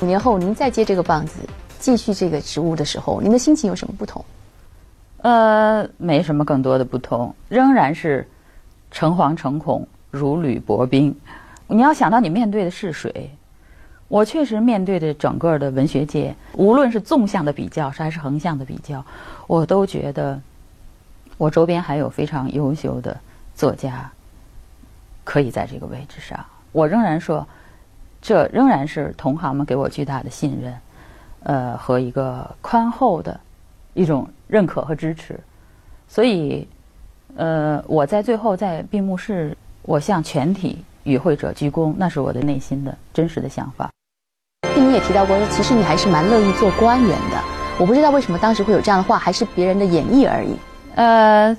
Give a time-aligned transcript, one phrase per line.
[0.00, 1.38] 五年后您再接这个棒子，
[1.78, 4.24] 继续这个职务的时候，您的心情有什么不同？
[5.18, 8.28] 呃，没什么更多的不同，仍然是
[8.90, 11.14] 诚惶诚恐，如履薄冰。
[11.66, 13.30] 你要想到你面对的是谁，
[14.08, 19.02] 我确实面对的整个的文学界，无论是纵向的比较还是横向的比较，
[19.46, 20.38] 我都觉得
[21.38, 23.16] 我周边还有非常优秀的
[23.54, 24.10] 作家
[25.22, 26.44] 可以在这个位置上。
[26.72, 27.46] 我仍然说，
[28.24, 30.74] 这仍然是同行们给我巨大的信任，
[31.42, 33.38] 呃，和一个宽厚的
[33.92, 35.38] 一种认可和支持。
[36.08, 36.66] 所以，
[37.36, 43.90] 呃，我在最后在闭幕式，我向全体与会者鞠躬，那是我的内心的真实的想法。
[44.74, 47.44] 你也提到过，其实你还是蛮乐意做官员的。
[47.78, 50.56] 我不知道为什么当时会有这样的话，还是别人的演绎而已。
[50.94, 51.54] 呃，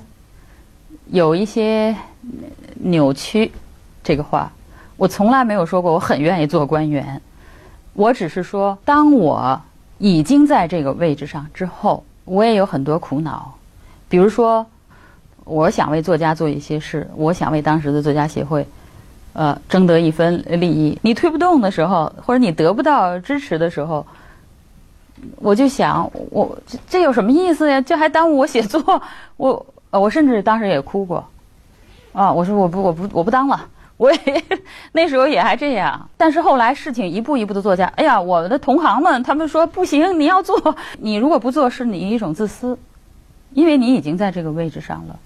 [1.12, 1.94] 有一些
[2.74, 3.52] 扭曲
[4.02, 4.50] 这个话。
[4.96, 7.20] 我从来没有说过我很愿意做官员，
[7.92, 9.60] 我只是说，当我
[9.98, 13.54] 已经在这个位置上之后，我也有很多苦恼。
[14.08, 14.64] 比如说，
[15.44, 18.66] 我想为作家做一些事，我想为当时的作家协会，
[19.34, 20.98] 呃，争得一分利益。
[21.02, 24.06] 你推不动的时候，或者你得不到支持的时候，
[25.36, 27.80] 我就想，我这这有什么意思呀？
[27.80, 29.02] 这还耽误我写作？
[29.36, 31.22] 我我甚至当时也哭过，
[32.12, 33.66] 啊，我说我不我不我不当了。
[33.98, 34.44] 我也
[34.92, 42.78] 那时候也还这样，但是后来事情一步一步的做下，哎呀，我的同行们他们说不行，你要做，你如果不做是你一种自私，
[43.54, 45.18] 因为你已经在这个位置上了，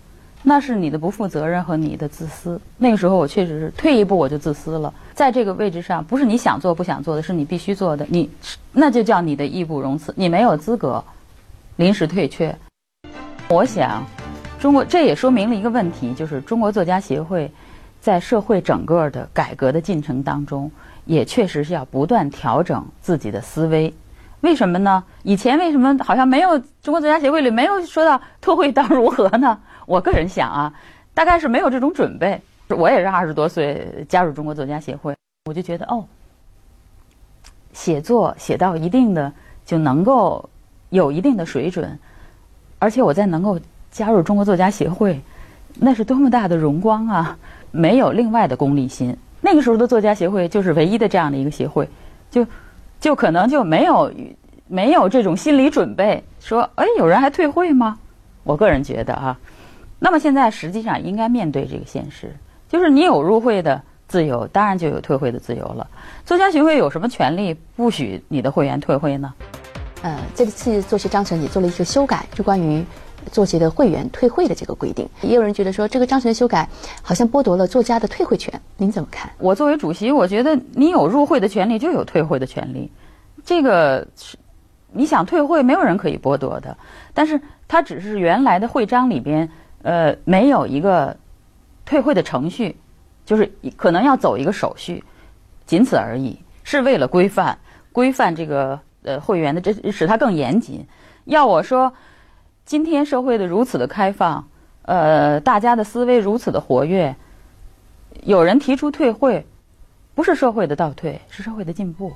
[0.45, 2.61] 那是你的不负责任和你的自私。
[2.79, 8.31] 那个时候我确实是退一步我就自私了，在这个位置上不是你想做不想做的，是你必须做的，你
[8.73, 11.03] 那就叫你的义不容辞，你没有资格
[11.75, 12.55] 临时退却。
[13.49, 14.05] 我想，
[14.61, 17.51] 中国这也说明了一个问题，就是中国作家协会。
[18.01, 20.71] 在社会整个的改革的进程当中，
[21.05, 23.93] 也确实是要不断调整自己的思维。
[24.41, 25.05] 为什么呢？
[25.23, 29.59] 以前为什么好像没有中国作家协会里没有说到特会当如何呢？
[29.85, 30.73] 我个人想啊，
[31.13, 32.41] 大概是没有这种准备。
[32.69, 36.07] 我也是二十多岁加入中国作家协会，我就觉得哦，
[37.73, 39.31] 写作写到一定的
[39.67, 40.49] 就能够
[40.89, 41.99] 有一定的水准，
[42.79, 45.21] 而且我在能够加入中国作家协会，
[45.75, 47.37] 那是多么大的荣光啊！
[47.71, 51.89] 没有另外的功利心，那个时候的作家协会就是唯一的这样的一个协会，
[52.31, 52.47] 就
[53.01, 54.13] 就可能就没有
[54.67, 57.99] 没有这种心理准备，说哎，有人还退会吗？
[58.45, 59.39] 我个人觉得啊，
[59.99, 62.35] 那么现在实际上应该面对这个现实，
[62.69, 65.87] 就是你有入会的自由，当然就有退会的自由了。
[66.25, 69.33] 作家协会有什么权利不许你的会员退会呢？
[70.03, 72.85] 呃，这次作协章程也做了一个修改，就关于。
[73.31, 76.69] 作协的会员退会的这个规定，也有人觉得说这个章程修改
[77.03, 79.31] 好像剥夺了作家的退会权，您怎么看？
[79.39, 82.91] 我作为主席，我觉得你有入会的权利，就有退会的权利，
[83.45, 84.37] 这个是
[84.93, 86.77] 你想退会，没有人可以剥夺的。
[87.15, 89.49] 但是它只是原来的会章里边，
[89.83, 91.17] 呃，没有一个
[91.85, 92.77] 退会的程序，
[93.25, 95.05] 就是可能要走一个手续，
[95.67, 97.59] 仅此而已，是为了规范
[97.93, 100.85] 规范这个呃会员的这使它更严谨。
[101.27, 101.93] 要我说。
[102.71, 104.47] 今天社会的如此的开放，
[104.83, 107.13] 呃，大家的思维如此的活跃，
[108.23, 109.45] 有人提出退会，
[110.15, 112.13] 不是社会的倒退，是社会的进步。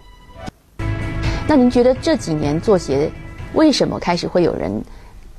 [1.49, 3.11] 那您觉得这几年作协
[3.55, 4.81] 为什么开始会有人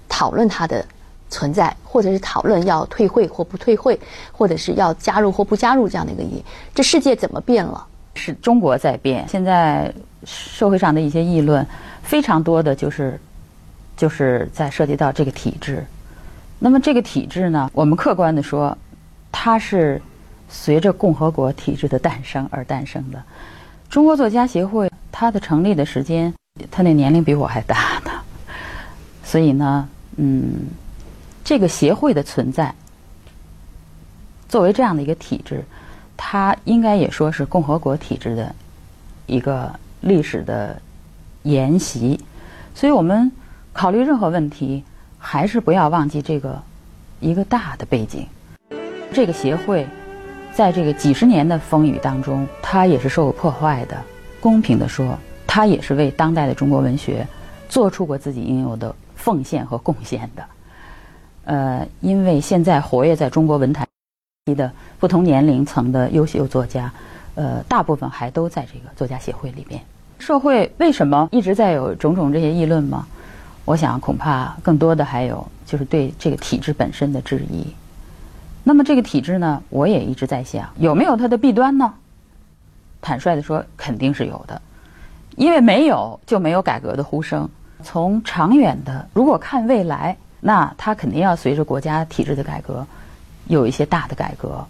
[0.10, 0.86] 讨论它的
[1.30, 3.98] 存在，或者是讨论要退会或不退会，
[4.34, 6.44] 或者是要加入或不加入这样的一个议？
[6.74, 7.88] 这世界怎么变了？
[8.16, 9.26] 是中国在变。
[9.30, 9.90] 现在
[10.26, 11.66] 社会上的一些议论，
[12.04, 13.18] 非常多的就是。
[13.98, 15.86] 就是在涉及到这个体制，
[16.60, 18.78] 那么这个体制呢，我们客观的说，
[19.32, 20.02] 它是
[20.50, 23.24] 随着共和国体制的诞生而诞生的。
[23.90, 26.34] 中国作家协会它的成立的时间，
[26.70, 28.12] 它那年龄比我还大呢，
[29.24, 30.68] 所以呢，嗯，
[31.44, 32.76] 这个协会的存在，
[34.50, 35.64] 作为这样的一个体制，
[36.18, 38.54] 它应该也说是共和国体制的
[39.26, 40.82] 一个历史的
[41.44, 42.20] 沿袭，
[42.74, 43.32] 所以我们。
[43.76, 44.82] 考虑任何问题，
[45.20, 46.58] 还是不要忘记这个
[47.20, 48.26] 一个大的背景。
[49.12, 49.86] 这个协会
[50.54, 53.98] 在这个几十年的风雨当中，它也是受过破坏的。
[54.40, 57.28] 公平的说，它也是为当代的中国文学
[57.68, 60.44] 做出过自己应有的奉献和贡献的。
[61.44, 63.86] 呃，因为现在活跃在中国文坛
[64.56, 64.72] 的
[65.02, 66.90] 不同年龄层的优秀作家，
[67.36, 69.82] 呃，大部分还都在这个作家协会里边。
[70.18, 73.06] 社会为什么一直在有种种这些议论吗？
[73.66, 77.66] 我想，恐怕更多的还有就是对这个体制本身的质疑。
[78.64, 81.94] 那么，这个体制呢，我也一直在想，有没有它的弊端呢？
[83.02, 84.62] 坦率的说，肯定是有的。
[85.36, 87.50] 因为没有就没有改革的呼声。
[87.84, 92.86] 从长远的，如果看未来，那它肯定要随着国家体制的改革，
[93.48, 94.66] 有一些大的改革。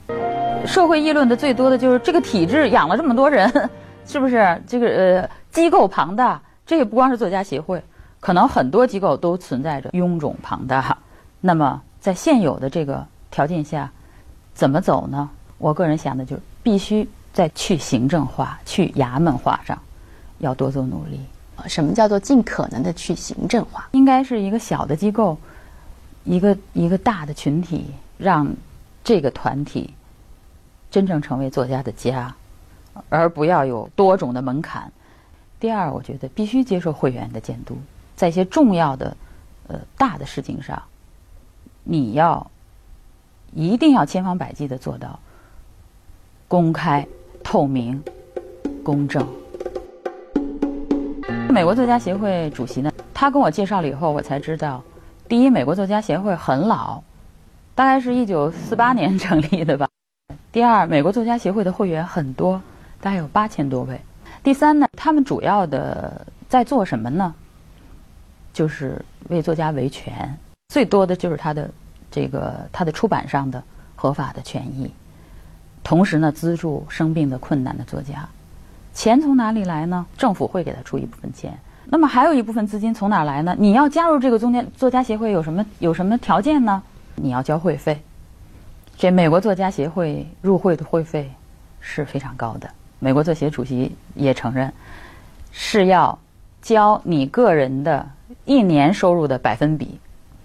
[0.65, 3.51] 社会议论的最多的就是这个体制养了这么多人，
[4.07, 4.61] 是不是？
[4.67, 7.81] 这个呃机构庞大，这也不光是作家协会，
[8.25, 10.97] 可能很多机构都存在着臃肿庞大。
[11.41, 13.91] 那么在现有的这个条件下，
[14.55, 15.29] 怎么走呢？
[15.59, 19.77] 我个人想的就是必须在去行政化、去衙门化上
[20.39, 21.19] 要多做努力。
[21.67, 23.87] 什么叫做尽可能的去行政化？
[23.91, 25.37] 应该是一个小的机构，
[26.23, 27.85] 一个一个大的群体，
[28.17, 28.51] 让
[29.03, 29.93] 这个团体
[30.89, 32.33] 真正成为作家的家，
[33.09, 34.91] 而不要有多种的门槛。
[35.59, 37.77] 第二，我觉得必须接受会员的监督，
[38.15, 39.15] 在一些重要的、
[39.67, 40.81] 呃大的事情上，
[41.83, 42.49] 你要
[43.53, 45.19] 一定要千方百计的做到
[46.47, 47.05] 公开、
[47.43, 48.01] 透明、
[48.83, 49.25] 公正。
[51.49, 54.83] 美国作家协会主席呢，他跟我介绍了以后，我才知道，
[55.27, 57.01] 第一，美国作家协会很老，
[57.73, 59.87] 大概是一九四八年成立的吧。
[60.51, 62.61] 第二，美国作家协会的会员很多，
[62.99, 63.99] 大概有八千多位。
[64.43, 67.33] 第三呢，他们主要的在做什么呢？
[68.55, 70.33] 就是为作家维权，
[70.69, 71.69] 最多的就是他的
[72.09, 73.61] 这个他的出版上的
[73.97, 74.89] 合法的权益，
[75.83, 78.25] 同时呢，资助生病的困难的作家。
[78.93, 80.05] 钱从哪里来呢？
[80.17, 83.53] 政府会给他出一部分钱，那么还有一部分资金从哪来呢？
[83.59, 86.81] 你要加入这个中间作家协会有什么有什么条件呢？
[87.15, 88.01] 你要交会费，
[88.95, 91.29] 这美国作家协会入会的会费
[91.81, 92.69] 是非常高的。
[92.99, 94.71] 美国作协主席也承认，
[95.51, 96.17] 是要
[96.65, 98.03] 交你个人的
[98.43, 99.99] 一年收入的百分比，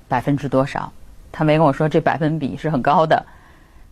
[0.07, 0.93] 百分之多少？
[1.33, 3.25] 他没跟我说这百分比是很高的。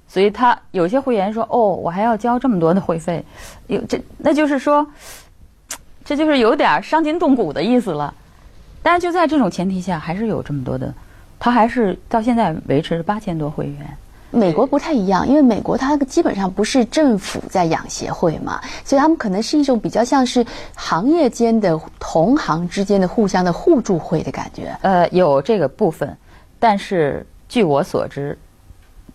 [0.07, 3.25] 所以他有些会员说：“哦，我还要交这么多的会费，
[3.67, 4.87] 有这那就是说，
[6.05, 8.13] 这就是有点伤筋动骨的意思了。
[8.83, 10.93] 但是就在这种前提下，还是有这么多的，
[11.39, 13.97] 他还是到现在维持着八千多会员。
[14.31, 20.45] 美国不太一样，因为美国它基本上不是政府在养协会嘛，所以他们可能是一种比较像是
[20.75, 24.77] 行业间的同行之间的互相的互助会的感觉。
[24.83, 26.17] 呃，有这个部分，
[26.59, 28.37] 但是据我所知。”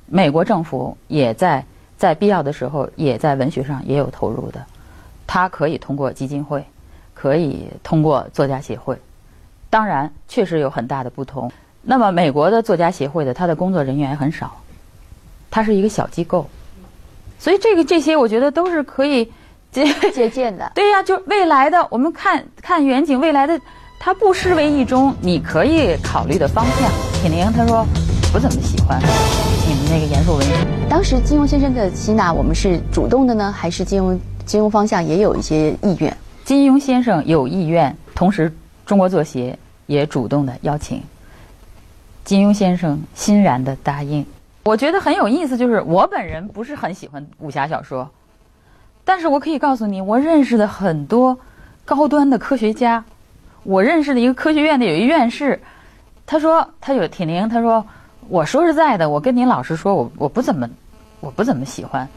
[0.06, 1.64] 美国政府也在
[1.98, 4.64] 在必要的时候，也在文学上也有投入的，
[5.26, 6.64] 它可以通过基金会，
[7.16, 8.96] 可以通过作家协会，
[9.72, 11.52] 当然确实有很大的不同。
[11.82, 14.56] 那么美国的作家协会的他的工作人员很少，
[15.54, 16.50] 它是一个小机构，
[17.38, 19.32] 所以这个这些我觉得都是可以
[19.72, 20.72] 借 借鉴的。
[20.74, 23.62] 对呀，就未来的我们看看远景，未来的
[24.00, 26.90] 它不失为一种你可以考虑的方向。
[27.22, 27.86] 铁凝他说
[28.34, 29.00] 不怎么喜欢。
[29.68, 30.54] 你们那个严肃文学，
[30.90, 34.18] 当时金庸先生的吸纳，我们是主动的呢，还是金庸
[34.48, 36.18] 金庸方向也有一些意愿？
[36.44, 38.52] 金庸先生有意愿，同时
[38.88, 41.00] 中国作协也主动的邀请。
[42.26, 44.26] 金庸先生欣然的答应。
[44.64, 48.10] 我觉得很有意思，就是我本人不是很喜欢武侠小说，
[49.04, 51.38] 但是我可以告诉你，我认识的很多
[51.86, 53.04] 高端的科学家，
[53.64, 55.60] 我认识的一个科学院的有一院士，
[56.26, 57.86] 他说他有铁凝，他说。
[58.30, 60.66] 我说实在的，我跟您老实说，我我不怎么，
[61.20, 62.08] 我不怎么喜欢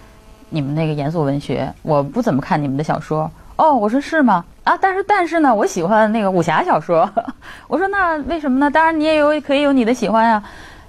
[0.50, 3.28] 你们那个严肃文学，我不怎么看你们的小说。
[3.56, 4.44] 哦，我说是吗？
[4.62, 7.10] 啊，但是但是呢，我喜欢那个武侠小说。
[7.66, 8.70] 我说那为什么呢？
[8.70, 10.40] 当然你也有可以有你的喜欢呀。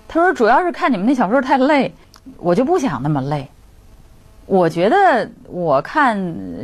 [0.08, 1.94] 他说主要是看你们那小说太累，
[2.38, 3.48] 我就不想那么累。
[4.46, 6.16] 我觉得我看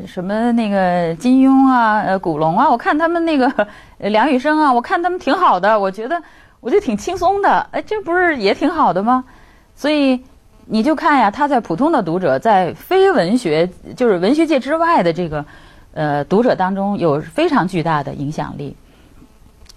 [0.08, 3.52] 什么那个金庸啊、呃古龙啊，我看他们那个
[4.00, 6.22] 梁羽生啊，我看他们挺好的，我觉得。
[6.64, 9.26] 我就挺轻松的，哎，这不是也挺好的吗？
[9.76, 10.24] 所以
[10.66, 15.44] 你就看呀，他在普通的读者，在非文学，就是文学界之外的这个，
[15.94, 18.78] 呃，读者当中有非常巨大的影响力。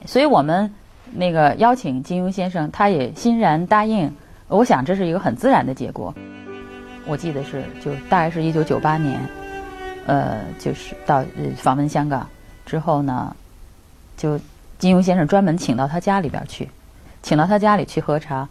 [0.04, 0.72] 所以我们
[1.12, 4.12] 那个邀请金庸先生，他也欣然答应。
[4.48, 6.14] 我想这是一个很自然的结果。
[7.06, 9.20] 我记得是就大概是一九九八年，
[10.06, 11.24] 呃，就是到
[11.56, 12.28] 访问香港
[12.64, 13.34] 之后呢，
[14.16, 14.38] 就。
[14.78, 16.68] 金庸先生专门请到他家里边去，
[17.22, 18.46] 请到他家里去喝茶。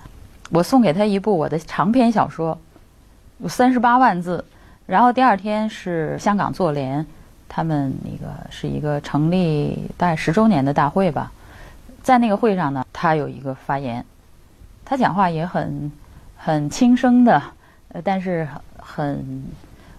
[0.49, 2.57] 我送给他一部我的长篇小说，
[3.37, 4.43] 有三十八万字。
[4.87, 7.05] 然后第二天是香港作联，
[7.47, 11.31] 他们那个是一个成立大概十周年的大会吧。
[12.05, 14.05] 在那个会上呢，他有一个发言，
[14.85, 15.91] 他讲话也很
[16.37, 17.41] 很轻声的，
[17.87, 18.47] 呃，但是
[18.77, 19.43] 很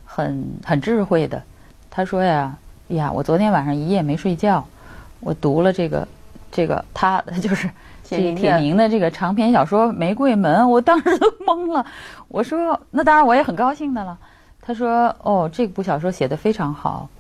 [0.05, 1.43] 很很智慧的。
[1.91, 2.57] 他说呀
[2.95, 4.65] ：“呀，我昨天晚上一夜没睡觉，
[5.19, 6.07] 我读了这个。”
[6.53, 7.69] 这个他 就是
[8.05, 11.85] 铁铁凝的这个长篇小说《玫瑰门》，我当时都懵了。
[12.29, 14.17] 我说：“那当然，我也很高兴的了。”
[14.63, 17.11] 他说：“哦，这部小说写的非常好，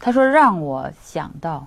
[0.00, 1.66] 他说让我想到，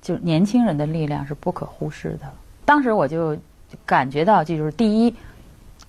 [0.00, 2.30] 就是年轻人的力量是不可忽视的。
[2.64, 3.36] 当时我就
[3.84, 5.14] 感觉到，这就是第一，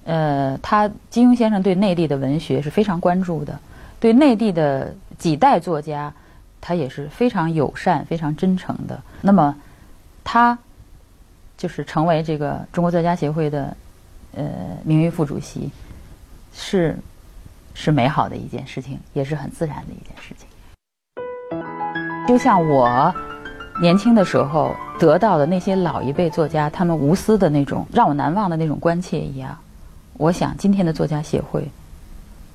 [0.03, 3.59] 呃，他金庸先生对内地的文学是非常关注的，
[3.99, 6.13] 对内地的几代作家，
[6.59, 9.01] 他也是非常友善、非常真诚的。
[9.21, 9.55] 那么，
[10.23, 10.57] 他
[11.57, 13.77] 就是成为这个中国作家协会的
[14.35, 14.49] 呃
[14.83, 15.71] 名誉副主席，
[16.53, 16.97] 是
[17.73, 20.47] 是美好的一件事情，也是很自然的一件事情。
[22.27, 23.13] 就像我
[23.81, 29.57] 年轻的时候得到的那些老一辈作家他们无私的那种让我难忘的那种关切一样，
[30.17, 31.67] 我想今天的作家协会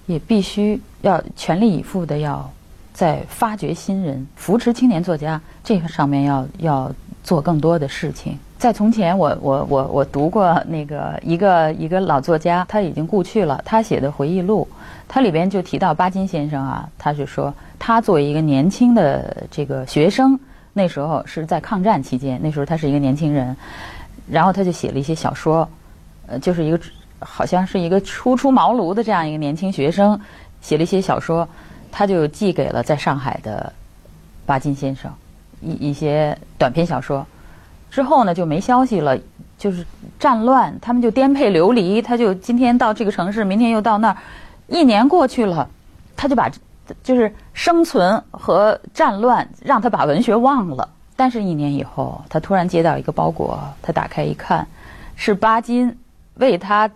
[0.07, 2.49] 也必须要全力以赴的要
[2.95, 6.93] 在发掘新人、扶持青年作家这个上面要要
[7.25, 8.39] 做更多的事情。
[8.57, 14.67] 在从前，我我我我读过那个一个一个老作家，他已经故去了，他写的回忆录，
[15.09, 17.53] 他里边就提到巴金先生啊，他就说。
[17.79, 20.39] 他作为一个年轻的这个学生，
[20.79, 23.57] 那时候是在抗战期间，那时候他是一个年轻人，
[24.31, 25.67] 然后他就写了一些小说，
[26.27, 26.79] 呃，就是一个
[27.19, 30.21] 好像是一个初出茅庐的这样一个年轻学生，
[30.61, 31.49] 写了一些小说，
[31.91, 33.73] 他就寄给了在上海的
[34.45, 35.11] 巴金先生
[35.63, 37.27] 一一些短篇小说，
[37.91, 39.19] 之后呢就没消息了，
[39.57, 39.83] 就是
[40.21, 44.17] 战乱，他们就颠沛流离，他就今天到这个城市，明天又到那儿，
[44.69, 45.67] 一年过去了，
[46.15, 46.51] 他就把。
[47.03, 54.67] 就是生存和战乱让他把文学忘了，但是，一年以后，他突然接到一个包裹，他打开一看，
[55.17, 55.99] 是巴金
[56.35, 56.91] 为他，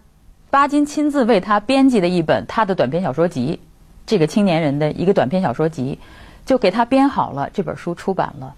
[0.50, 3.60] 巴金亲自为他编辑的一本他的短篇小说集，
[4.06, 5.98] 这个青年人的一个短篇小说集，
[6.44, 8.54] 就给他编好了，这本书出版了，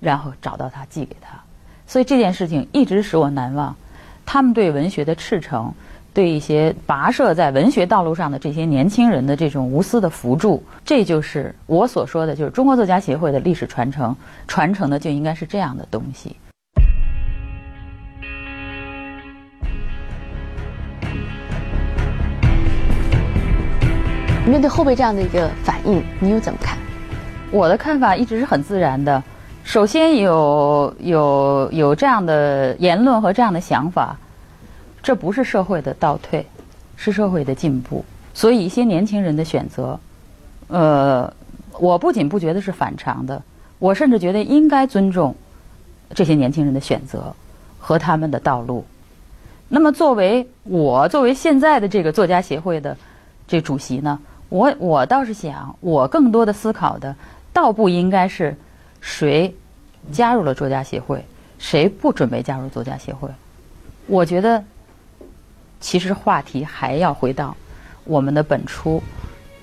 [0.00, 1.38] 然后找到他寄给他，
[1.86, 3.74] 所以这件事情一直使我难忘，
[4.24, 5.72] 他们对文学的赤诚。
[6.12, 14.14] 对一些跋涉在文学道路上的这些年轻人的这种无私的扶助，这就是我所说的，就是中国作家协会的历史传承，
[14.48, 16.36] 传承的就应该是这样的东西。
[24.46, 26.76] 面对后辈这样的一个反应，你又怎么看？
[27.52, 29.22] 我的看法一直是很自然的。
[29.62, 34.16] 首先有有有这样的言论和这样的想法。
[35.02, 36.44] 这不是社会的倒退，
[36.96, 38.04] 是社会的进步。
[38.32, 39.98] 所以一些年轻人的选择，
[40.68, 41.30] 呃，
[41.78, 43.42] 我不仅不觉得是反常的，
[43.80, 45.34] 我甚至觉得应该尊重
[46.14, 47.34] 这些年轻人的选择
[47.78, 48.84] 和他们的道路。
[49.68, 52.96] 那么，作为我作为现在的这个作家协会的
[53.48, 57.14] 这主席呢，我我倒是想，我更多的思考的，
[57.52, 58.56] 倒不应该是
[59.00, 59.52] 谁
[60.12, 61.24] 加入了作家协会，
[61.58, 63.28] 谁不准备加入作家协会。
[64.06, 64.62] 我觉得。
[65.80, 67.56] 其实话题还要回到
[68.04, 69.02] 我们的本初，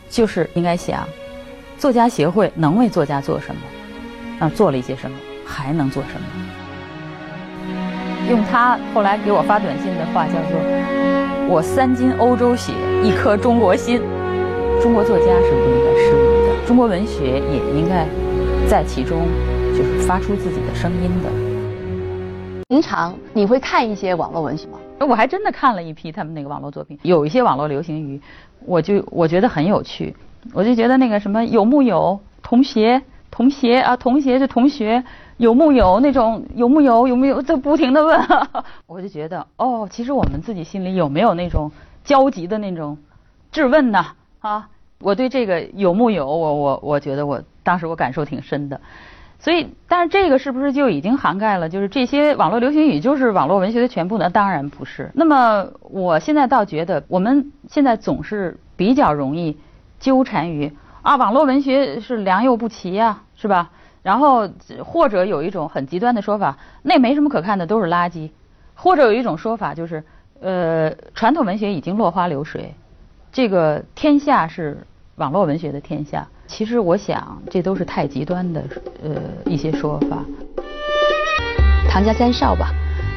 [0.10, 1.08] 就是应该想，
[1.78, 3.62] 作家协会能为作家做什么？
[4.40, 5.16] 啊，做了一些什么？
[5.46, 6.28] 还能做什么？
[8.30, 10.60] 用他后来给我发短信的话叫做
[11.48, 14.02] ：“我三斤欧洲血，一颗中国心。”
[14.84, 16.16] 中国作家是不应该失语
[16.48, 18.06] 的，中国文学也应该
[18.68, 19.28] 在其中
[19.76, 21.30] 就是发出自己的声音的。
[22.70, 24.78] 平常你会看一些网络文学吗？
[25.00, 28.22] 我还真的看了一批他们那个网络作品，有一些网络流行语，
[28.66, 30.16] 我就我觉得很有趣，
[30.54, 35.04] 我就觉得那个什么有木有同学同学啊，同学是同学，
[35.38, 38.20] 有木有那种有木有有没有，在不停的问，
[38.88, 41.72] 我就觉得哦，其实我们自己心里有没有那种
[42.04, 42.98] 焦急的那种
[43.52, 44.04] 质问呢？
[44.40, 48.82] 啊，我对这个有木有，我我我觉得我当时我感受挺深的。
[49.40, 51.70] 所以，但是这个是不是就已经涵盖了？
[51.70, 54.30] 就是这些网络流行语就是网络文学的全部呢？
[54.30, 55.12] 当然不是。
[55.14, 59.58] 那么，我现在倒觉得，我们现在总是比较容易
[60.00, 63.70] 纠缠于啊，网络文学是良莠不齐呀，是吧？
[64.02, 64.50] 然后
[64.84, 68.32] 或者有一种很极端的说法，那没什么可看的，都是垃圾；
[68.74, 70.04] 或者有一种说法就是，
[70.42, 72.74] 呃，传统文学已经落花流水，
[73.32, 74.86] 这个天下是
[75.18, 76.28] 网络文学的天下。
[76.48, 78.64] 其实我想，这都是太极端的
[79.04, 79.12] 呃
[79.46, 80.24] 一些说法。
[81.90, 82.70] 唐家三少吧，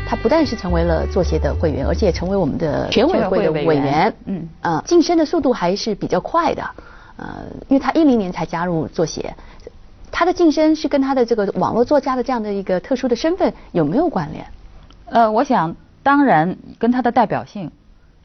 [0.06, 4.12] 他不但是成为了作协的会员，而且也成为我们的全委会的委员。
[4.24, 6.62] 嗯呃，晋升的速度还是比较快的。
[7.16, 9.34] 呃，因为他一零年才加入作协，
[10.10, 14.46] 他的晋升是跟他的这个网络作家的这样的一个特殊的身份有没有关联？
[15.04, 17.70] 呃，我想当然跟他的代表性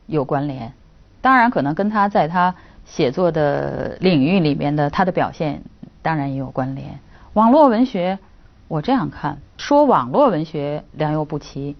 [0.06, 0.72] 有关联，
[1.20, 2.56] 当然可能跟他在他。
[2.86, 5.62] 写作的领域里面的他的表现，
[6.02, 7.00] 当然也有关联。
[7.34, 8.20] 网络文学，
[8.68, 11.76] 我这样看，说网络文学良莠不齐，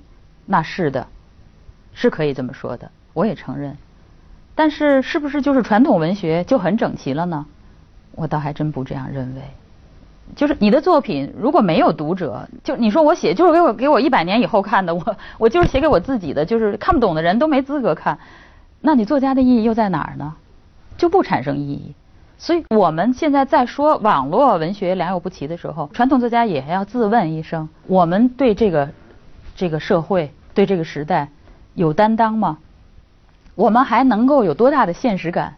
[0.46, 1.08] 那是的，
[1.94, 3.78] 是可以这么说的，我也承认。
[4.56, 7.46] 但是，是不是就是传统文学就很整齐了呢？
[8.14, 9.42] 我倒还真不这样认为。
[10.36, 18.18] 就是你的作品如果没有读者，就你说我写就是给我给我一百年以后看的，我我就是写给我自己的，就是看不懂的人都没资格看，
[18.82, 20.36] 那你作家的意义又在哪儿呢？
[20.98, 21.94] 就不产生意义。
[22.38, 28.90] 所以我们现在在说网络文学良莠不齐的时候，传统作家也要自问一声：我们对这个
[29.56, 31.30] 这个社会、对这个时代
[31.74, 32.58] 有担当吗？
[33.56, 35.56] 我们还能够有多大的现实感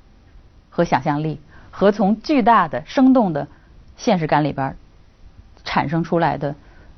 [0.70, 1.40] 和想象力，
[1.72, 3.48] 和从巨大的、生动的
[3.96, 4.76] 现实感里边
[5.64, 6.54] 产生出来的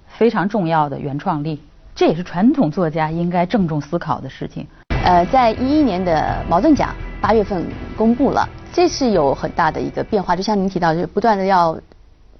[0.07, 1.61] 非常重要的原创力？
[1.95, 4.67] 这也是传统作家应该郑重思考的事情。
[5.05, 7.65] 呃，在一一年的茅盾奖八月份
[7.99, 11.77] 公布了，这次有很大的一个变化，就像您提到，就是不断的要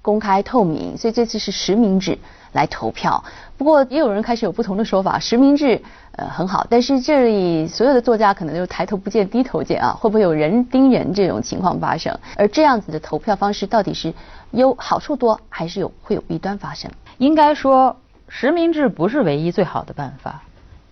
[0.02, 2.18] 公开透明，所以这次是实名制
[2.54, 3.22] 来投票。
[3.58, 5.82] 不过也有人开始有不同的说法，实名制
[6.14, 12.18] 呃很好，但是这里所有的作家可能就抬头不见低头见啊，会不会有人盯人这种情况发生？
[12.38, 14.14] 而这样子的投票方式到底是
[14.52, 16.90] 有好处多，还是有会有弊端发生？
[17.18, 17.98] 应该说，
[18.30, 20.42] 实名制不是唯一最好的办法。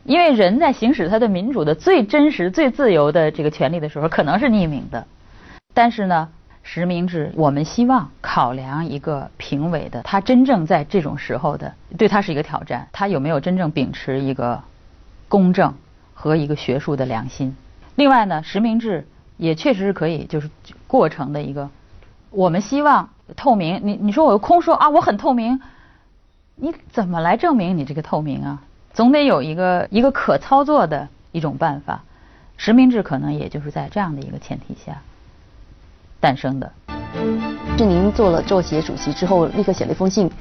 [0.08, 5.06] 因为人在行使他的民主的最真实、最自由的这个权利的时候，可能是匿名的。
[5.74, 6.30] 但是呢，
[6.64, 14.64] 实名制，我们希望考量一个评委的他真正在这种时候的，对他是一个挑战，他有没有真正秉持一个
[15.28, 15.74] 公正
[16.14, 17.54] 和一个学术的良心。
[17.96, 20.50] 另外呢，实名制也确实是可以，就是
[20.88, 21.70] 过程的一个，
[22.30, 23.82] 我们希望透明。
[23.84, 25.60] 你你说我空说啊，我很透明，
[26.56, 28.64] 你怎么来证明你这个透明啊？
[28.98, 32.02] 总得有一个一个可操作的一种办法，
[32.58, 35.04] 实名制可能也就是在这样的一个前提下
[36.20, 36.72] 诞生的。
[37.78, 40.32] 是您做了作协主席之后，立刻写了一封信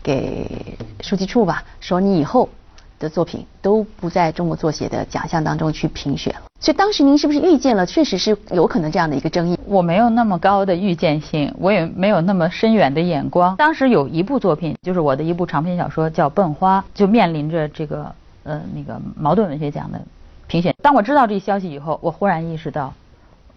[0.00, 2.48] 给书记处吧，说你以后
[2.98, 6.42] 的作品都不在中国作协的奖项当中去评选了。
[6.60, 9.58] 所以当时您是不是预见了，确实是有可能这样的一个争议？
[9.66, 13.54] 我没有那么高的预见性，我也没有那么深远的眼光。
[13.56, 18.14] 当时有一部作品，就是我的一部长篇小说，叫《笨花》，就面临着这个
[18.44, 20.00] 呃那个茅盾文学奖的
[20.46, 20.74] 评选。
[20.82, 22.94] 当我知道这消息以后，我忽然意识到，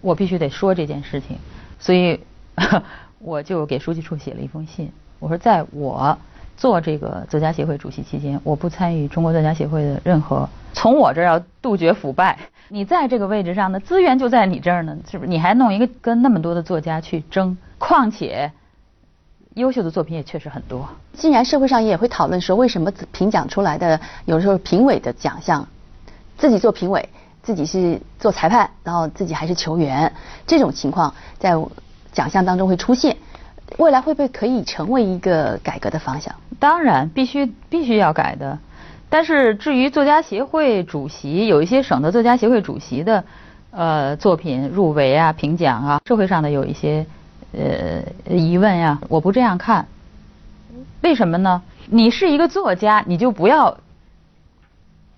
[0.01, 1.37] 我必须得说这件事情，
[1.79, 2.19] 所以
[3.19, 6.17] 我就给书记处写了一封信，我说在我
[6.57, 12.37] 做这个作家协会主席期间，我不参与中国作家协会的任何，从我这儿要杜绝腐败。
[12.69, 15.29] 你在这个位置上呢，资源就在你这儿呢，是不是？
[15.29, 17.55] 你还弄一个跟那么多的作家去争？
[17.77, 18.51] 况且，
[19.53, 20.89] 优秀的作品也确实很多。
[21.13, 25.67] 既然社会上也会讨论说，为什么评奖出来的有时候评委的奖项，
[26.37, 27.07] 自己做评委，
[27.43, 30.11] 自己是做裁判，然后自己还是球员，
[30.47, 31.53] 这种情况在
[32.11, 33.15] 奖项当中会出现，
[33.77, 36.33] 未来会不会可以成为一个改革的方向？
[36.59, 38.57] 当然，必须必须要改的。
[39.09, 43.23] 但是至于作家协会主席，有一些省的作家协会主席的，
[43.71, 47.05] 呃，作品入围啊、评奖啊，社会上的有一些
[47.53, 48.01] 呃
[48.35, 49.87] 疑问呀，我不这样看。
[51.01, 51.61] 为什么呢？
[51.89, 53.77] 你是一个作家，你就不要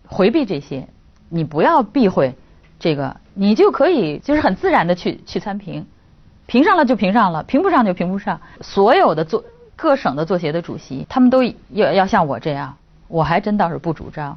[0.06, 0.88] 回避这些，
[1.30, 2.36] 你不要避讳
[2.80, 5.88] 这个，你就可以就是很自然的去去参评，
[6.50, 8.42] 评上了就评上了，评不上就评不上。
[8.60, 9.44] 所有的作
[9.76, 12.76] 各省的作协的主席，他们都要要像我这样。
[13.08, 14.36] 我还真倒是不主张，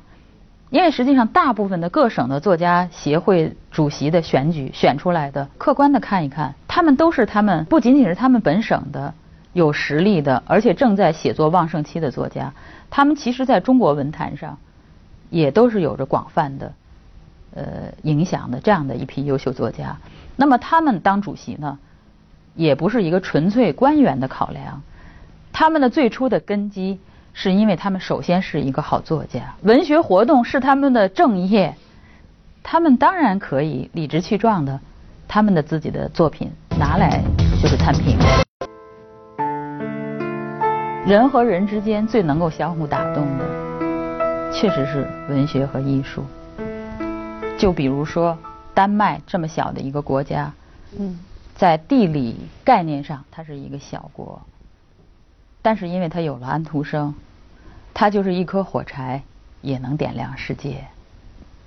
[0.68, 9.14] 因为实际上大部分的各省的作家协会主席的选举选出来的，客观的看一看，他们都是他们不仅仅是他们本省的
[9.54, 12.52] 有实力的，而且正在写作旺盛期的作家，
[12.90, 14.58] 他们其实在中国文坛上
[15.30, 16.72] 也都是有着广泛的
[17.54, 17.64] 呃
[18.02, 19.96] 影响的这样的一批优秀作家。
[20.36, 21.78] 那么他们当主席呢，
[22.54, 24.82] 也不是一个纯粹官员的考量，
[25.52, 26.98] 他们的最初的根基。
[27.34, 31.74] 是因为他们首先是一个好作家，文学活动是他们的正业，
[32.62, 34.78] 他们当然可以理直气壮的，
[35.26, 37.24] 他们的自己的作品拿来
[37.62, 38.18] 就是参评。
[41.06, 46.22] 人和人之间最能够相互打动的，确实是文学和艺术。
[47.56, 48.36] 就比如说
[48.74, 50.52] 丹麦这么小的一个国家，
[50.98, 51.18] 嗯，
[51.56, 54.40] 在地理概念上它是一个小国。
[55.60, 57.14] 但是因为它有了安徒生，
[57.94, 59.22] 它就是一颗火柴，
[59.60, 60.84] 也能点亮世界。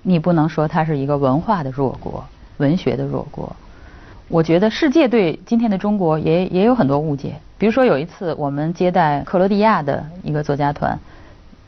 [0.02, 2.24] 你不能说它是一个文化的弱国，
[2.58, 3.56] 文学的弱国。
[4.28, 7.36] 我觉得世界对今天的中国也也有很多误解。
[7.58, 10.98] 比如说有一次我们接待克罗地亚的一个作家团，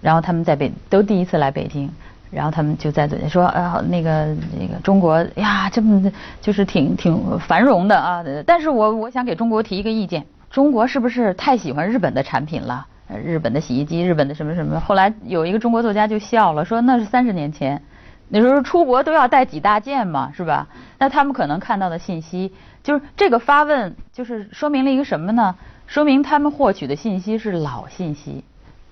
[0.02, 1.90] 然后他们在北都第一次来北京，
[2.30, 6.10] 然后他们就在嘴说啊那个那个中国呀这么
[6.40, 10.24] 就是挺挺繁荣的啊，但是我我想给中国提一个意见。
[10.50, 12.86] 中国是不是太喜欢日本的产品了？
[13.24, 14.80] 日本的洗衣机，日本的什么什么？
[14.80, 17.82] 后来有一个中国作家就笑了，说那是三十年前，
[18.28, 20.66] 那时候出国都要带几大件嘛，是吧？
[20.98, 25.54] 那他们可能看到的信息，就是这个发问，就是说明了一个什么呢？
[25.86, 28.44] 说明他们获取的信息是老信息。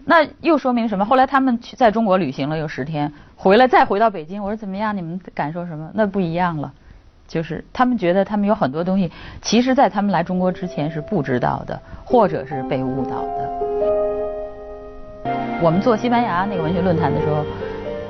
[0.09, 1.05] 那又说明什么？
[1.05, 4.97] 后来他们去在中国旅行了有十天，回来再回到北京，我说怎么样？
[4.97, 5.90] 你们感受什么？
[5.95, 6.73] 那不一样了，
[7.27, 9.11] 就是他们觉得他们有很多东西，
[9.42, 13.51] 其实在他们来中国之前是不知道的，或者是被误导的。
[15.61, 17.45] 我们做西班牙那个文学论坛的时候，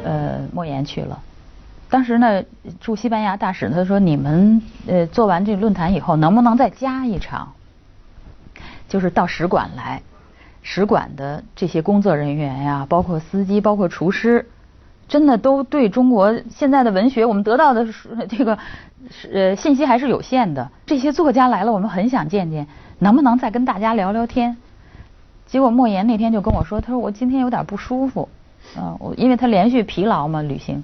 [0.05, 1.19] 呃，莫言去了。
[1.89, 2.43] 当时呢，
[2.79, 7.55] 驻西班牙大使他说：“你们呃做完这论坛以后，能不能再加一场？
[8.87, 10.03] 就是到使馆来。”
[10.69, 14.51] 使馆的这些工作人员呀，包括司机，包括厨师，
[15.07, 17.87] 真的都对中国现在的文学，我们得到的
[18.29, 18.59] 这个
[19.33, 20.69] 呃信息还是有限的。
[20.85, 22.67] 这些作家来了，我们很想见见，
[22.99, 24.57] 能不能再跟大家聊聊天？
[25.47, 28.29] 结果莫言那天就跟我说，他说我今天有点不舒服，
[28.77, 30.83] 啊，我因为他连续疲劳嘛，旅行。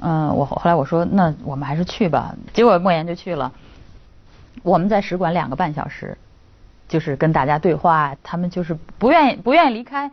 [0.00, 2.34] 嗯，我后来我说那我们还是去吧。
[2.52, 3.52] 结果莫言就去了，
[4.64, 6.18] 我们在使馆两个半小时。
[6.88, 10.10] 就是跟大家对话，他们就是不愿意不愿意离开，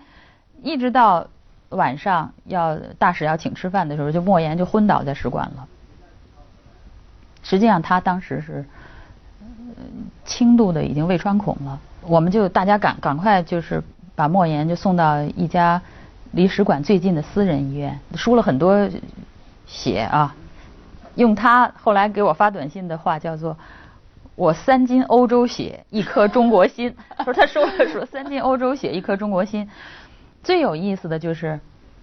[0.61, 1.25] 一直到
[1.69, 5.67] 晚上要大使要请吃饭的时候，就莫言就昏倒在使馆了。
[7.43, 8.65] 实际上他当时是
[10.25, 13.81] 轻度的已经胃穿孔了，我们就大家赶赶快就是
[14.13, 15.81] 把莫言就送到一家
[16.31, 18.89] 离使馆最近的私人医院，输了很多
[19.65, 20.35] 血啊，
[21.15, 23.57] 用他后来给我发短信的话叫做。
[24.35, 26.95] 我三斤欧洲血，一颗中国心。
[27.23, 29.69] 说他说了说三斤欧洲血，一颗中国心。
[30.43, 31.59] 最有意思的就是，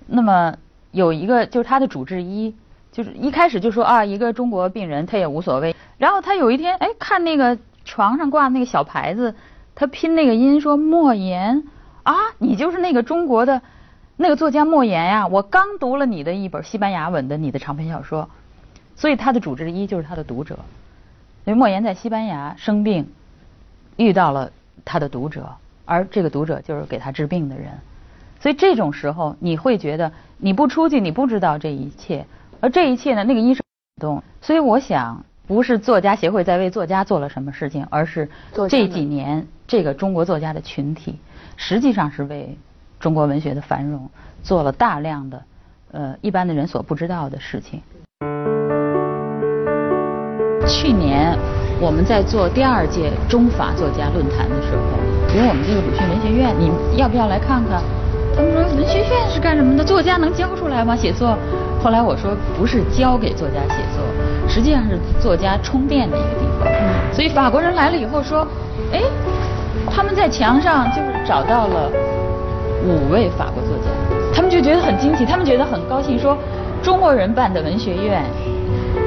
[0.07, 0.57] 那么
[0.91, 2.55] 有一个就是他的主治医，
[2.91, 5.77] 就是一开始就说啊，一个中国病人他也无所谓。
[5.99, 9.35] 然后他有一天哎看那个床上挂那个小牌子，
[9.75, 11.65] 他拼那个音说莫言
[12.03, 13.61] 啊，你就是那个中国的
[14.17, 15.27] 那个作家莫言呀。
[15.29, 18.31] 我刚读了你的一本西班牙文的你的长篇小说，
[18.97, 20.59] 所以他的主治医就是他的读者。
[21.45, 23.09] 因为莫言在西班牙生病，
[23.97, 24.51] 遇到了
[24.85, 25.49] 他的读者，
[25.85, 27.73] 而这个读者就是给他治病的人，
[28.41, 32.25] 所以这种时候你会觉得你不出去你不知道这一切，
[32.61, 33.63] 而这一切呢，那个医生
[34.01, 38.29] 动，所以我想不是作家协会在为作家做了什么事情，而是
[38.69, 41.19] 这几年这个中国作家的群体
[41.57, 42.57] 实际上是为
[43.01, 44.09] 中国文学的繁荣
[44.45, 45.43] 做了大量的
[45.91, 47.83] 呃一般的人所不知道的事情。
[50.67, 51.37] 去年
[51.81, 54.83] 我们在做第二届中法作家论坛的时候，
[55.33, 57.83] 比如我们这个鲁迅文学院，你要不要来看看？
[58.35, 59.85] 他们说文学院是干什么的？
[59.85, 60.97] 作家能教出来吗？
[60.97, 61.37] 写作？
[61.83, 64.03] 后来我说不是教给作家写作，
[64.49, 66.69] 实际上是作家充电的一个地方。
[67.13, 68.47] 所以法国人来了以后说，
[68.93, 69.01] 哎，
[69.91, 71.91] 他们在墙上就是找到了
[72.87, 73.91] 五位法国作家，
[74.33, 76.39] 他们就觉得很惊奇，他们觉得很高兴，说
[76.83, 78.23] 中国人办的文学院。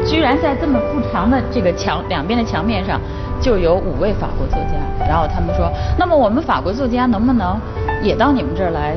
[0.05, 2.99] 居然在这么不长的这个墙两边的墙面上，
[3.41, 4.73] 就有五位法国作家。
[5.07, 7.59] 然后他们说，那么我们法国作家能不能
[8.01, 8.95] 也到你们这儿来，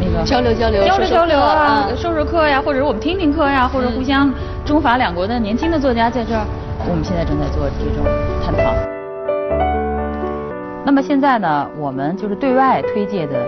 [0.00, 4.32] 那个交流交流，交流交流啊，授授课呀，或者我们听听课呀，或者互相
[4.64, 6.44] 中法两国的年轻的作家在这儿，
[6.88, 8.04] 我们现在正在做这种
[8.44, 8.72] 探讨。
[10.84, 13.38] 那么现在呢，我们就是对外推介的，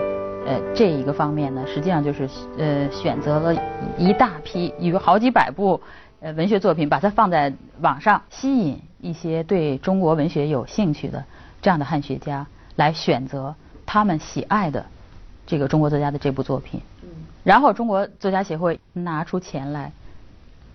[0.47, 3.53] 呃，这一个方面呢，实际上就是呃选择了
[3.97, 5.79] 一大批有好几百部。
[6.21, 11.25] 呃，文学作品把它放在网上，吸引一些对中国文学有兴趣的
[11.63, 13.55] 这样的汉学家来选择
[13.87, 14.85] 他们喜爱的
[15.47, 16.79] 这个中国作家的这部作品。
[17.01, 17.09] 嗯。
[17.43, 19.91] 然后中国作家协会拿出钱来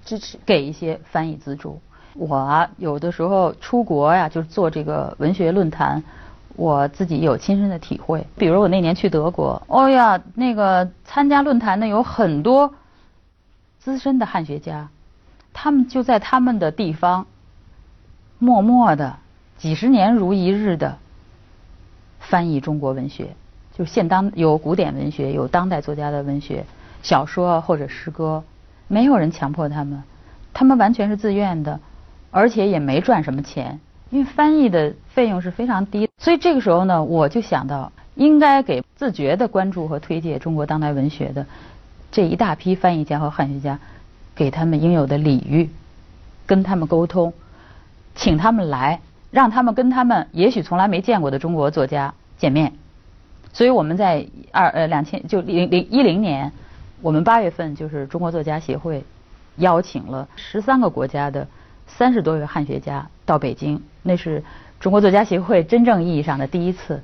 [0.05, 1.81] 支持，给一些翻译资助。
[2.15, 6.03] 我啊，有的时候出国呀，就是做这个文学论坛，
[6.57, 8.27] 我自己有亲身的体会。
[8.37, 12.75] 比如我那年去德国，哦呀，那个参加论坛的有很多
[13.79, 14.89] 资深的汉学家。
[15.59, 17.27] 他们就在他们的地方，
[18.39, 19.17] 默默的
[19.57, 20.99] 几十年如一日的
[22.21, 23.35] 翻译中国文学，
[23.73, 26.67] 就现当有古典文学，有当代作家的文学
[27.03, 28.45] 小说或者诗歌，
[28.87, 30.03] 没有人强迫他们，
[30.53, 31.81] 他们完全是自愿的，
[32.31, 36.07] 而且也没赚什么钱，因为翻译的费用是非常低。
[36.19, 41.47] 所以这个时候呢，我就想到应该给自觉的关注和推介中国当代文学的
[42.13, 43.79] 这一大批翻译家和汉学家。
[44.37, 45.71] 给他们应有的礼遇，
[46.45, 47.33] 跟他们沟通，
[48.15, 52.75] 请他们来，让他们跟他们也许从来没见过的中国作家见面。
[53.55, 56.53] 所以我们在二呃两千就零零一零年，
[57.01, 59.03] 我们八月份就是中国作家协会
[59.57, 61.49] 邀请了十三个国家的
[61.87, 64.45] 三十多位汉学家到北京，那是
[64.79, 67.03] 中国作家协会真正意义上的第一次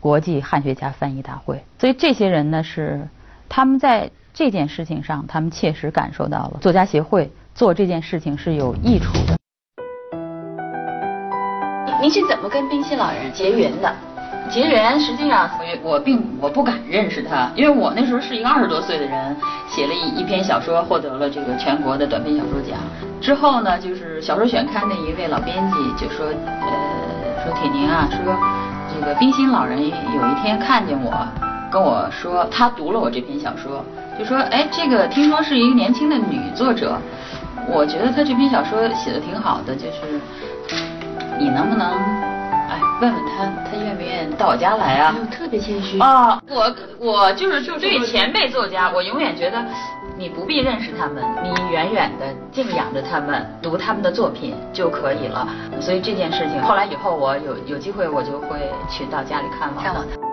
[0.00, 1.62] 国际汉学家翻译大会。
[1.78, 3.08] 所以这些人呢是
[3.48, 4.10] 他们在。
[4.34, 9.36] 这件事情上，他们切实感受到了作家协会做这件事情是有益处的。
[12.00, 13.92] 您是怎么跟冰心老人结缘的？
[14.50, 15.48] 结缘实际上
[15.82, 19.36] 我我并我不敢认识他，因为我那时候是一个二十多岁的人，
[19.68, 22.78] 写了一一篇小说，获得了这个全国的短篇小说奖。
[23.20, 28.34] 之后呢，就是小说选刊的一位老编辑就说，呃，说铁凝啊，说
[28.92, 31.12] 这个冰心老人有一天看见我，
[31.70, 33.84] 跟我说他读了我这篇小说，
[34.18, 36.96] 就说，哎，这个听说是一个年轻的女作者，
[37.68, 40.20] 我觉得她这篇小说写的挺好的，就是
[41.38, 42.80] 你能不能哎？
[43.00, 45.14] 问问她，她愿不愿意到我家来啊？
[45.30, 46.40] 特别谦虚啊！
[46.48, 49.64] 我我就是就对前辈作家，我永远觉得
[50.16, 55.48] 你不必认识他们，你远远的敬仰着他们，读他们的作品就可以了。
[55.80, 60.31] 所以这件事情，后来以后我有有机会，我就会去到家里看望看望他。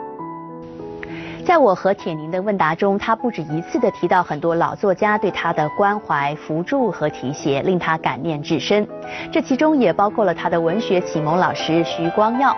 [1.50, 8.88] 在我和铁凝的问答中，他不止一次地提到很多老作家对他的关怀、扶助和提携，令他感念至深。
[9.32, 12.56] 这其中也包括了他的文学启蒙老师徐光耀。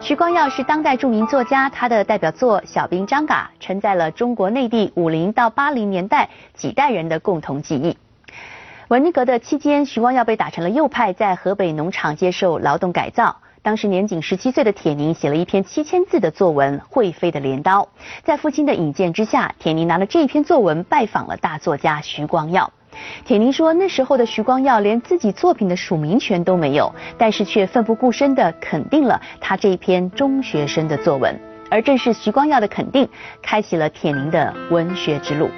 [0.00, 7.98] 徐光耀是当代著名作家，他的代表作《小兵张嘎》承载了中国内地五零到八零年代几代人的共同记忆。
[8.88, 13.36] 文革的期间，徐光耀被打成了右派，在河北农场接受劳动改造。
[13.62, 17.82] 当时年仅十七岁的铁凝写了一篇七千字的作文《会飞的镰刀》。
[18.24, 22.72] 在父亲的引荐之下，铁凝拿了这篇作文拜访了大作家徐光耀。
[23.26, 31.38] 铁凝说，那时候的徐光耀连自己作品的署名权都没有，但是却奋不顾身地肯定了他这一篇中学生的作文。
[31.70, 33.06] 而正是徐光耀的肯定，
[33.42, 35.50] 开启了铁凝的文学之路。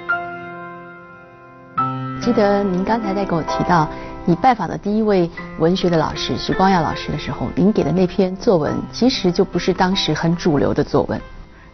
[2.21, 3.87] 记得您刚才在跟我提到。
[4.25, 11.19] 你拜访的第一位文学的老师徐光耀老师的时候，您给的那篇作文其实就不是当时很主流的作文，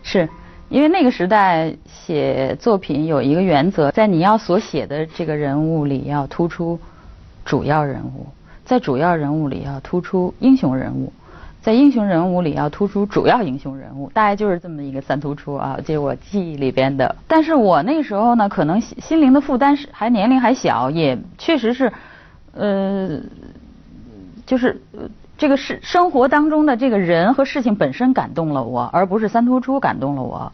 [0.01, 0.27] 是
[0.67, 6.79] 因为那个时代写作品有一个原则，在你要所写的这个人物里要突出
[7.45, 8.25] 主要人物，
[8.65, 11.13] 在主要人物里要突出英雄人物，
[11.61, 17.15] 在英雄人物里要突出主要英雄人物，大概就是这么一个三突出啊，这我记忆里边的。
[17.27, 21.93] 但是我那时候呢，可能心灵的负担是还年龄还小，也确实是。
[22.59, 23.21] 呃，
[24.45, 24.81] 就是
[25.37, 30.51] 这个是生活当中的这个人和事情本身感动了我，而不是三突出感动了我，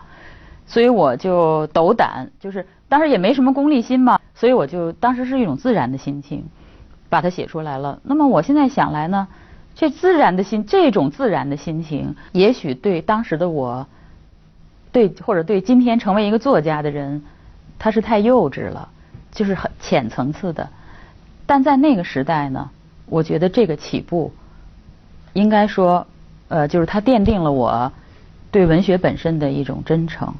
[0.67, 6.45] 所以我就斗胆，就是当时也没什么功利心嘛，所以我就当时是一种自然的心情，
[7.09, 7.99] 把它写出来了。
[8.03, 9.27] 那么我现在想来呢，
[9.73, 13.87] 这自然的心，这种自然的心情，也许对当时的我，
[14.91, 17.23] 对或者对今天成为一个作家的人，
[17.79, 18.89] 他是太幼稚了，
[19.31, 20.69] 就是很浅层次的。
[21.45, 22.69] 但在那个时代呢，
[23.08, 24.34] 我觉得这个起步，
[25.34, 26.05] 应该说，
[26.47, 27.91] 呃，就是它奠定了我
[28.51, 30.34] 对文学本身的一种真诚。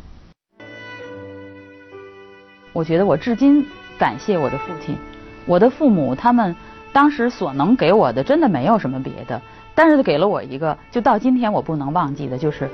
[2.74, 3.66] 我觉得我至今
[3.98, 4.98] 感谢我的父亲，
[5.46, 6.56] 我的父母，他们
[6.92, 9.40] 当时所能给我的真的没有什么别的，
[9.76, 12.70] 但是给了我一个，就到今天我不能忘记的，就是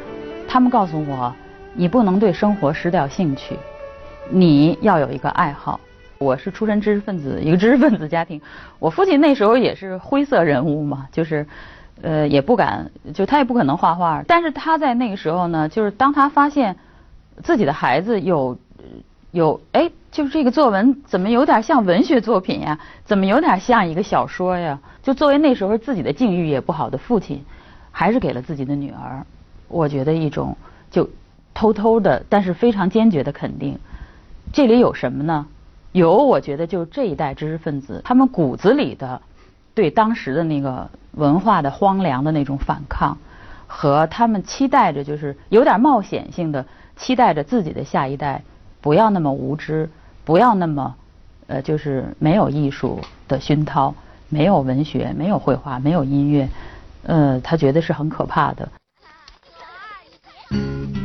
[0.48, 1.34] 他们告诉我，
[1.74, 3.58] 你不能对生活失掉兴趣，
[4.30, 5.80] 你要有一个爱好。
[6.22, 8.40] 我是出身知识分子，一个知识分子家庭。
[8.78, 11.48] 我父亲那时候也是灰色人物嘛，就是，
[12.04, 14.24] 呃，也不敢，就他也不可能画画。
[14.28, 16.76] 但是他在那个时候呢，就是当他发现
[17.42, 18.56] 自己的孩子有
[19.32, 22.78] 有，哎，就是这个作文怎么有点像文学作品呀？
[23.04, 24.80] 怎么有点像一个小说呀？
[25.02, 27.44] 就作为那时候自己的境遇也不好的父亲，
[27.90, 29.26] 还是给了自己的女儿，
[29.68, 30.56] 我觉得一种
[30.92, 31.10] 就
[31.56, 33.80] 偷偷的，但是非常坚决的肯定。
[34.54, 35.48] 这里有什么呢？
[35.94, 39.22] 有，我觉得就这一代知识分子，他们骨子里的
[39.74, 43.18] 对当时的那个文化的荒凉的那种反抗，
[43.68, 48.42] 和他们期待着就是有点冒险性的期待着自己的下一代
[48.80, 49.90] 不要那么无知，
[50.24, 50.96] 不要那么
[51.48, 53.94] 呃就是没有艺术的熏陶，
[54.30, 56.48] 没有文学，没有绘画，没有音乐，
[57.04, 58.70] 呃，他觉得是很可怕的。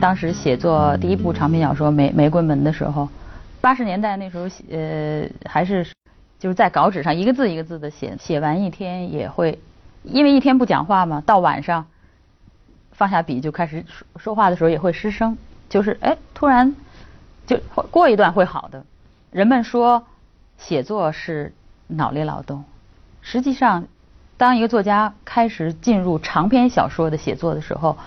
[0.00, 3.08] 当时写作第一部长篇小说《玫玫瑰门》的时候。
[3.66, 5.84] 八十年代那时候写，呃，还是
[6.38, 9.58] 就是在稿纸上一个字一个字的写，写完一天也会，
[10.04, 11.88] 因为一天不讲话嘛，到晚上
[12.92, 15.36] 放下笔就开始说说话的时候也会失声，
[15.68, 16.76] 就是哎，突然
[17.44, 17.58] 就
[17.90, 18.84] 过一段会好的。
[19.32, 20.06] 人们说
[20.58, 21.52] 写作是
[21.88, 22.62] 脑力劳动，
[23.20, 23.88] 实际上，
[24.36, 27.98] 当一个作家开始进入长篇小说的写作的时候，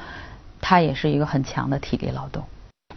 [0.61, 2.45] 他也是一个很强的体力劳动。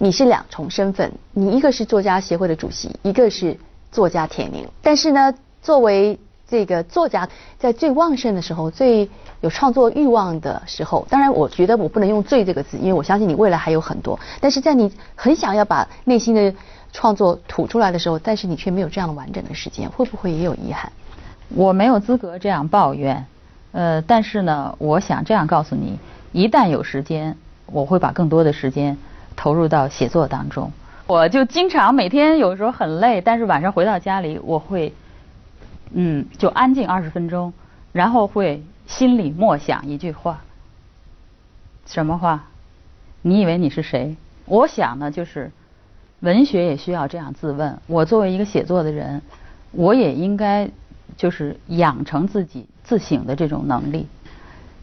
[0.03, 3.57] 你是两重身份，你一个是作家协会的主席，一个是
[3.93, 4.67] 作家铁凝。
[4.83, 9.09] 但是呢，作为这个作家，在最旺盛的时候，最
[9.43, 14.19] 有创作欲望的时候，当然，我觉得我不能用“最”这个字，因为我相信你未来还有很多。
[14.41, 16.53] 但是在你很想要把内心的
[16.93, 20.91] 创作吐出来的时候，但是你却没有这样的完整的时间，会不会也有遗憾？
[21.51, 23.25] 我没有资格这样抱怨，
[23.71, 25.97] 呃，但是呢，我想这样告诉你：
[26.33, 27.37] 一旦有时间，
[27.67, 28.99] 我会把更多的时间
[29.37, 30.73] 投入到写作当中。
[31.07, 34.93] 我就经常每天有时候很累，但是晚上回到家里，我会，
[35.93, 37.53] 嗯，就安静二十分钟，
[37.93, 40.41] 然后会心里默想一句话。
[41.87, 42.45] 什么话？
[43.21, 44.17] 你以为你是谁？
[44.47, 45.51] 我想呢，就是
[46.21, 47.79] 文学也需要这样自问。
[47.87, 49.23] 我作为一个写作的人，
[49.73, 50.71] 我也应该
[51.17, 54.07] 就是养成自己自省的这种能力，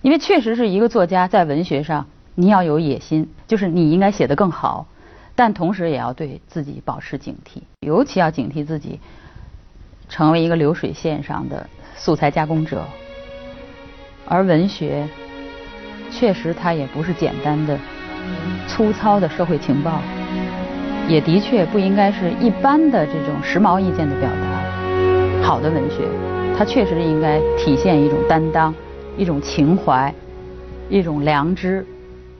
[0.01, 2.05] 因为确实是一个作家在文学上，
[2.39, 4.87] 你要有野心，就是你应该写得更好，
[5.35, 8.97] 但同时也要对自己保持警惕，尤其要警惕自己
[10.07, 12.85] 成为一个流水线上的素材加工者，
[14.25, 15.05] 而文学。
[16.09, 17.77] 确实，它也不是简单的、
[18.69, 19.99] 粗糙的社会情报，
[21.09, 25.43] 也的确不应该是一般的这种时髦意见的表达。
[25.45, 26.07] 好的文学，
[26.57, 28.73] 它确实应该体现一种担当、
[29.17, 30.13] 一种情怀、
[30.89, 31.85] 一种良知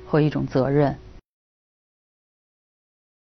[0.10, 0.98] 和一种责任。